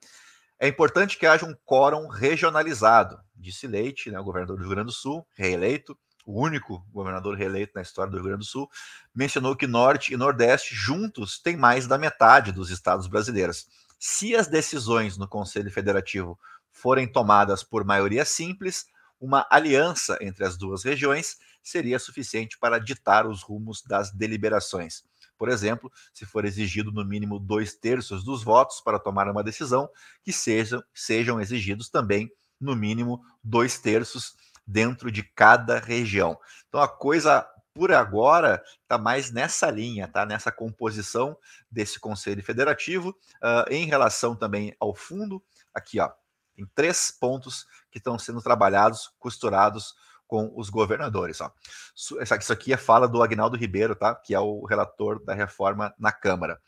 É 0.60 0.68
importante 0.68 1.18
que 1.18 1.26
haja 1.26 1.46
um 1.46 1.56
quórum 1.66 2.08
regionalizado, 2.08 3.20
disse 3.36 3.68
Leite, 3.68 4.10
né, 4.10 4.20
o 4.20 4.24
governador 4.24 4.56
do 4.56 4.62
Rio 4.62 4.70
Grande 4.70 4.86
do 4.88 4.94
Sul, 4.94 5.28
reeleito, 5.34 5.98
o 6.26 6.42
único 6.42 6.86
governador 6.92 7.36
reeleito 7.36 7.74
na 7.76 7.82
história 7.82 8.10
do 8.10 8.18
Rio 8.18 8.28
Grande 8.28 8.40
do 8.40 8.46
Sul, 8.46 8.70
mencionou 9.14 9.56
que 9.56 9.68
Norte 9.68 10.14
e 10.14 10.18
Nordeste 10.18 10.74
juntos 10.74 11.38
têm 11.38 11.58
mais 11.58 11.86
da 11.86 11.98
metade 11.98 12.52
dos 12.52 12.70
estados 12.70 13.08
brasileiros. 13.08 13.68
Se 14.00 14.36
as 14.36 14.48
decisões 14.48 15.18
no 15.18 15.28
Conselho 15.28 15.70
Federativo 15.70 16.40
forem 16.72 17.08
tomadas 17.08 17.64
por 17.64 17.84
maioria 17.84 18.24
simples, 18.24 18.86
uma 19.20 19.46
aliança 19.50 20.18
entre 20.22 20.46
as 20.46 20.58
duas 20.58 20.84
regiões 20.84 21.38
seria 21.64 21.98
suficiente 21.98 22.58
para 22.60 22.80
ditar 22.80 23.26
os 23.26 23.42
rumos 23.42 23.82
das 23.82 24.12
deliberações. 24.12 25.04
Por 25.38 25.50
exemplo, 25.50 25.92
se 26.14 26.26
for 26.26 26.46
exigido 26.46 26.92
no 26.92 27.04
mínimo 27.04 27.40
dois 27.40 27.74
terços 27.74 28.24
dos 28.24 28.44
votos 28.44 28.82
para 28.82 29.00
tomar 29.00 29.30
uma 29.30 29.44
decisão, 29.44 29.90
que 30.24 30.32
sejam, 30.32 30.84
sejam 30.94 31.42
exigidos 31.42 31.90
também 31.90 32.32
no 32.60 32.76
mínimo 32.76 33.22
dois 33.44 33.80
terços 33.80 34.36
dentro 34.66 35.12
de 35.12 35.24
cada 35.24 35.80
região. 35.80 36.38
Então 36.68 36.82
a 36.82 36.88
coisa 36.88 37.48
por 37.74 37.92
agora 37.92 38.64
está 38.84 38.98
mais 38.98 39.32
nessa 39.32 39.70
linha, 39.72 40.08
tá? 40.08 40.26
Nessa 40.26 40.52
composição 40.52 41.36
desse 41.70 42.00
Conselho 42.00 42.44
Federativo, 42.44 43.10
uh, 43.10 43.70
em 43.70 43.86
relação 43.86 44.36
também 44.36 44.76
ao 44.80 44.94
fundo, 44.94 45.44
aqui 45.74 46.00
ó, 46.00 46.12
tem 46.56 46.68
três 46.76 47.12
pontos 47.12 47.66
que 47.92 47.98
estão 47.98 48.18
sendo 48.20 48.42
trabalhados, 48.42 49.12
costurados 49.18 49.96
com 50.34 50.52
os 50.56 50.68
governadores. 50.68 51.40
Ó. 51.42 51.52
Isso 51.96 52.52
aqui 52.52 52.74
é 52.74 52.78
fala 52.78 53.08
do 53.08 53.22
Agnaldo 53.22 53.56
Ribeiro, 53.56 53.96
tá? 53.96 54.16
que 54.16 54.34
é 54.34 54.40
o 54.40 54.66
relator 54.66 55.24
da 55.24 55.32
reforma 55.36 55.94
na 55.96 56.12
Câmara. 56.12 56.60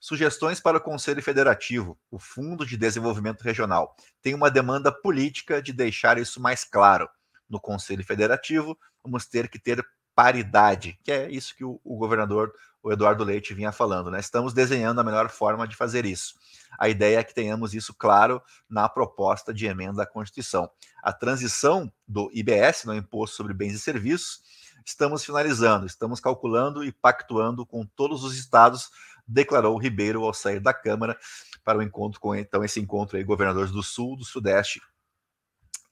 Sugestões 0.00 0.60
para 0.60 0.78
o 0.78 0.80
Conselho 0.80 1.22
Federativo, 1.22 1.98
o 2.10 2.18
Fundo 2.18 2.64
de 2.64 2.74
Desenvolvimento 2.74 3.42
Regional. 3.42 3.94
Tem 4.22 4.32
uma 4.32 4.50
demanda 4.50 4.90
política 4.90 5.60
de 5.60 5.74
deixar 5.74 6.16
isso 6.16 6.40
mais 6.40 6.64
claro. 6.64 7.06
No 7.50 7.60
Conselho 7.60 8.02
Federativo, 8.02 8.78
vamos 9.04 9.26
ter 9.26 9.46
que 9.50 9.58
ter 9.58 9.86
paridade, 10.14 10.98
que 11.04 11.12
é 11.12 11.30
isso 11.30 11.54
que 11.54 11.66
o, 11.66 11.78
o 11.84 11.98
governador 11.98 12.50
o 12.82 12.92
Eduardo 12.92 13.22
Leite 13.22 13.54
vinha 13.54 13.70
falando, 13.70 14.10
né? 14.10 14.18
Estamos 14.18 14.52
desenhando 14.52 15.00
a 15.00 15.04
melhor 15.04 15.28
forma 15.30 15.68
de 15.68 15.76
fazer 15.76 16.04
isso. 16.04 16.34
A 16.78 16.88
ideia 16.88 17.18
é 17.18 17.24
que 17.24 17.34
tenhamos 17.34 17.74
isso 17.74 17.94
claro 17.94 18.42
na 18.68 18.88
proposta 18.88 19.52
de 19.54 19.66
emenda 19.66 20.02
à 20.02 20.06
Constituição. 20.06 20.70
A 21.02 21.12
transição 21.12 21.92
do 22.08 22.30
IBS, 22.32 22.84
no 22.84 22.94
Imposto 22.94 23.36
sobre 23.36 23.54
Bens 23.54 23.74
e 23.74 23.78
Serviços, 23.78 24.42
estamos 24.84 25.24
finalizando, 25.24 25.86
estamos 25.86 26.18
calculando 26.18 26.84
e 26.84 26.90
pactuando 26.90 27.64
com 27.64 27.86
todos 27.86 28.24
os 28.24 28.36
estados, 28.36 28.90
declarou 29.26 29.78
Ribeiro 29.78 30.24
ao 30.24 30.34
sair 30.34 30.58
da 30.58 30.74
Câmara 30.74 31.16
para 31.64 31.78
o 31.78 31.82
encontro 31.82 32.18
com 32.18 32.34
então 32.34 32.64
esse 32.64 32.80
encontro 32.80 33.16
aí 33.16 33.22
governadores 33.22 33.70
do 33.70 33.82
Sul, 33.82 34.16
do 34.16 34.24
Sudeste 34.24 34.80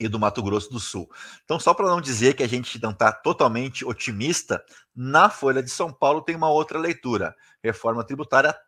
e 0.01 0.09
do 0.09 0.19
Mato 0.19 0.43
Grosso 0.43 0.71
do 0.71 0.81
Sul. 0.81 1.09
Então, 1.45 1.61
só 1.61 1.75
para 1.75 1.87
não 1.87 2.01
dizer 2.01 2.35
que 2.35 2.43
a 2.43 2.49
gente 2.49 2.83
não 2.83 2.91
está 2.91 3.13
totalmente 3.13 3.85
otimista, 3.85 4.65
na 4.97 5.29
Folha 5.29 5.63
de 5.63 5.69
São 5.69 5.93
Paulo 5.93 6.23
tem 6.23 6.35
uma 6.35 6.49
outra 6.49 6.79
leitura. 6.79 7.37
Reforma 7.63 8.03
tributária 8.03 8.59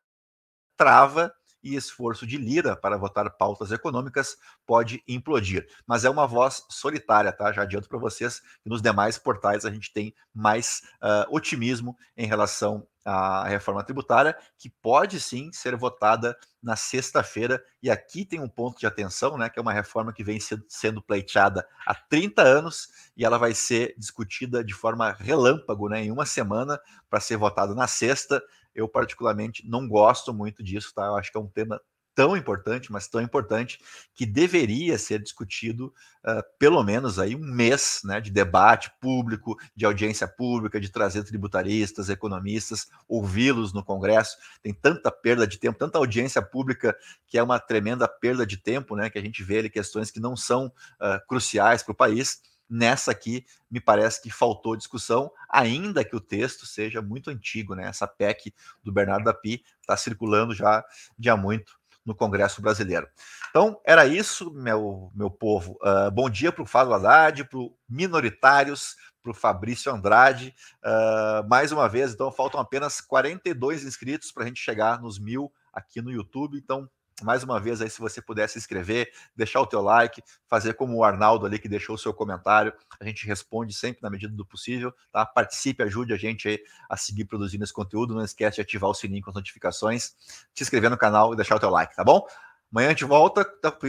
trava 0.77 1.35
e 1.62 1.76
esforço 1.76 2.26
de 2.26 2.37
Lira 2.37 2.76
para 2.76 2.97
votar 2.97 3.31
pautas 3.31 3.71
econômicas 3.71 4.37
pode 4.66 5.02
implodir. 5.07 5.66
Mas 5.87 6.04
é 6.04 6.11
uma 6.11 6.26
voz 6.26 6.64
solitária, 6.69 7.33
tá? 7.33 7.52
Já 7.52 7.62
adianto 7.62 7.88
para 7.88 7.99
vocês 7.99 8.40
que 8.62 8.69
nos 8.69 8.83
demais 8.83 9.19
portais 9.19 9.64
a 9.64 9.71
gente 9.71 9.92
tem 9.92 10.14
mais 10.35 10.83
uh, 11.02 11.35
otimismo 11.35 11.97
em 12.16 12.26
relação 12.26 12.87
à 13.04 13.49
reforma 13.49 13.83
tributária, 13.83 14.37
que 14.57 14.71
pode 14.71 15.21
sim 15.21 15.50
ser 15.52 15.76
votada 15.76 16.37
na 16.62 16.76
sexta-feira. 16.76 17.62
E 17.83 17.90
aqui 17.90 18.25
tem 18.25 18.40
um 18.40 18.49
ponto 18.49 18.78
de 18.78 18.87
atenção, 18.87 19.37
né? 19.37 19.49
Que 19.49 19.59
é 19.59 19.62
uma 19.62 19.73
reforma 19.73 20.12
que 20.12 20.23
vem 20.23 20.38
sendo 20.69 21.02
pleiteada 21.02 21.66
há 21.85 21.95
30 21.95 22.42
anos 22.42 22.88
e 23.16 23.25
ela 23.25 23.38
vai 23.38 23.54
ser 23.54 23.95
discutida 23.99 24.62
de 24.62 24.73
forma 24.73 25.12
relâmpago, 25.19 25.88
né? 25.88 26.04
Em 26.04 26.12
uma 26.12 26.25
semana 26.25 26.81
para 27.11 27.21
ser 27.21 27.37
votada 27.37 27.75
na 27.75 27.88
sexta. 27.88 28.42
Eu, 28.75 28.88
particularmente, 28.88 29.67
não 29.69 29.88
gosto 29.88 30.33
muito 30.33 30.62
disso, 30.62 30.93
tá? 30.95 31.07
Eu 31.07 31.17
acho 31.17 31.31
que 31.31 31.38
é 31.38 31.41
um 31.41 31.49
tema 31.49 31.81
tão 32.14 32.37
importante, 32.37 32.93
mas 32.93 33.09
tão 33.09 33.21
importante, 33.21 33.79
que 34.14 34.26
deveria 34.26 34.99
ser 34.99 35.23
discutido 35.23 35.93
uh, 36.25 36.43
pelo 36.59 36.83
menos 36.83 37.19
aí 37.19 37.35
um 37.35 37.38
mês 37.45 38.00
né, 38.05 38.21
de 38.21 38.31
debate 38.31 38.93
público, 39.00 39.57
de 39.75 39.85
audiência 39.87 40.29
pública, 40.29 40.81
de 40.81 40.91
trazer 40.91 41.25
tributaristas, 41.25 42.09
economistas, 42.09 42.87
ouvi-los 43.09 43.73
no 43.73 43.85
Congresso. 43.85 44.37
Tem 44.62 44.75
tanta 44.75 45.11
perda 45.11 45.47
de 45.47 45.59
tempo, 45.59 45.79
tanta 45.79 45.99
audiência 45.99 46.43
pública 46.43 46.97
que 47.26 47.38
é 47.38 47.43
uma 47.43 47.59
tremenda 47.59 48.07
perda 48.07 48.47
de 48.47 48.57
tempo, 48.57 48.95
né? 48.95 49.09
Que 49.09 49.19
a 49.19 49.23
gente 49.23 49.43
vê 49.43 49.59
ali 49.59 49.71
questões 49.71 50.11
que 50.11 50.21
não 50.21 50.37
são 50.37 50.67
uh, 50.67 51.26
cruciais 51.26 51.83
para 51.83 51.93
o 51.93 51.97
país 51.97 52.41
Nessa 52.75 53.11
aqui, 53.11 53.45
me 53.71 53.79
parece 53.79 54.23
que 54.23 54.31
faltou 54.31 54.75
discussão, 54.75 55.31
ainda 55.47 56.02
que 56.02 56.17
o 56.17 56.21
texto 56.21 56.64
seja 56.64 57.02
muito 57.02 57.29
antigo, 57.29 57.75
né? 57.75 57.87
Essa 57.87 58.07
PEC 58.07 58.55
do 58.83 58.91
Bernardo 58.91 59.29
Api 59.29 59.62
está 59.79 59.95
circulando 59.95 60.55
já 60.55 60.83
há 61.29 61.37
muito 61.37 61.79
no 62.02 62.14
Congresso 62.14 62.62
Brasileiro. 62.62 63.07
Então, 63.50 63.79
era 63.85 64.07
isso, 64.07 64.50
meu, 64.55 65.12
meu 65.14 65.31
povo. 65.31 65.79
Uh, 65.83 66.11
bom 66.11 66.31
dia 66.31 66.50
para 66.50 66.62
o 66.62 66.67
Fábio 66.67 66.95
Haddad, 66.95 67.45
para 67.45 67.59
o 67.59 67.76
Minoritários, 67.87 68.97
para 69.23 69.33
o 69.33 69.35
Fabrício 69.35 69.93
Andrade. 69.93 70.55
Uh, 70.83 71.47
mais 71.47 71.73
uma 71.73 71.87
vez, 71.91 72.14
então, 72.14 72.33
faltam 72.33 72.59
apenas 72.59 73.02
42 73.02 73.85
inscritos 73.85 74.33
para 74.33 74.45
a 74.45 74.47
gente 74.47 74.62
chegar 74.62 74.99
nos 74.99 75.19
mil 75.19 75.52
aqui 75.75 76.00
no 76.00 76.11
YouTube. 76.11 76.57
Então, 76.57 76.88
mais 77.23 77.43
uma 77.43 77.61
vez 77.61 77.81
aí, 77.81 77.88
se 77.88 78.00
você 78.00 78.21
puder 78.21 78.49
se 78.49 78.59
inscrever, 78.59 79.11
deixar 79.37 79.61
o 79.61 79.67
teu 79.67 79.81
like, 79.81 80.23
fazer 80.49 80.75
como 80.75 80.97
o 80.97 81.05
Arnaldo 81.05 81.47
ali 81.47 81.59
que 81.59 81.69
deixou 81.69 81.95
o 81.95 81.99
seu 81.99 82.12
comentário, 82.12 82.73
a 83.00 83.05
gente 83.05 83.26
responde 83.26 83.75
sempre 83.75 84.02
na 84.02 84.11
medida 84.11 84.35
do 84.35 84.45
possível, 84.45 84.93
tá? 85.12 85.25
Participe, 85.25 85.83
ajude 85.83 86.12
a 86.12 86.17
gente 86.17 86.49
aí 86.49 86.61
a 86.88 86.97
seguir 86.97 87.25
produzindo 87.25 87.64
esse 87.64 87.73
conteúdo, 87.73 88.14
não 88.14 88.25
esquece 88.25 88.57
de 88.57 88.62
ativar 88.62 88.91
o 88.91 88.95
sininho 88.95 89.23
com 89.23 89.31
as 89.31 89.37
notificações, 89.37 90.14
se 90.55 90.62
inscrever 90.62 90.91
no 90.91 90.99
canal 90.99 91.33
e 91.33 91.37
deixar 91.37 91.57
o 91.57 91.61
teu 91.61 91.71
like, 91.71 91.95
tá 91.95 92.05
bom? 92.05 92.26
Amanhã 92.73 92.88
a 92.88 92.91
gente 92.91 93.05
volta, 93.05 93.45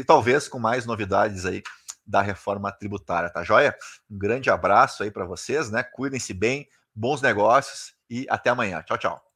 talvez 0.05 0.47
com 0.47 0.59
mais 0.59 0.85
novidades 0.85 1.45
aí 1.45 1.63
da 2.05 2.21
reforma 2.21 2.71
tributária, 2.71 3.29
tá 3.29 3.43
joia? 3.43 3.75
Um 4.09 4.17
grande 4.17 4.49
abraço 4.49 5.03
aí 5.03 5.11
para 5.11 5.25
vocês, 5.25 5.71
né? 5.71 5.83
Cuidem-se 5.83 6.33
bem, 6.33 6.67
bons 6.93 7.21
negócios 7.21 7.93
e 8.09 8.27
até 8.29 8.49
amanhã. 8.49 8.83
Tchau, 8.83 8.97
tchau. 8.97 9.32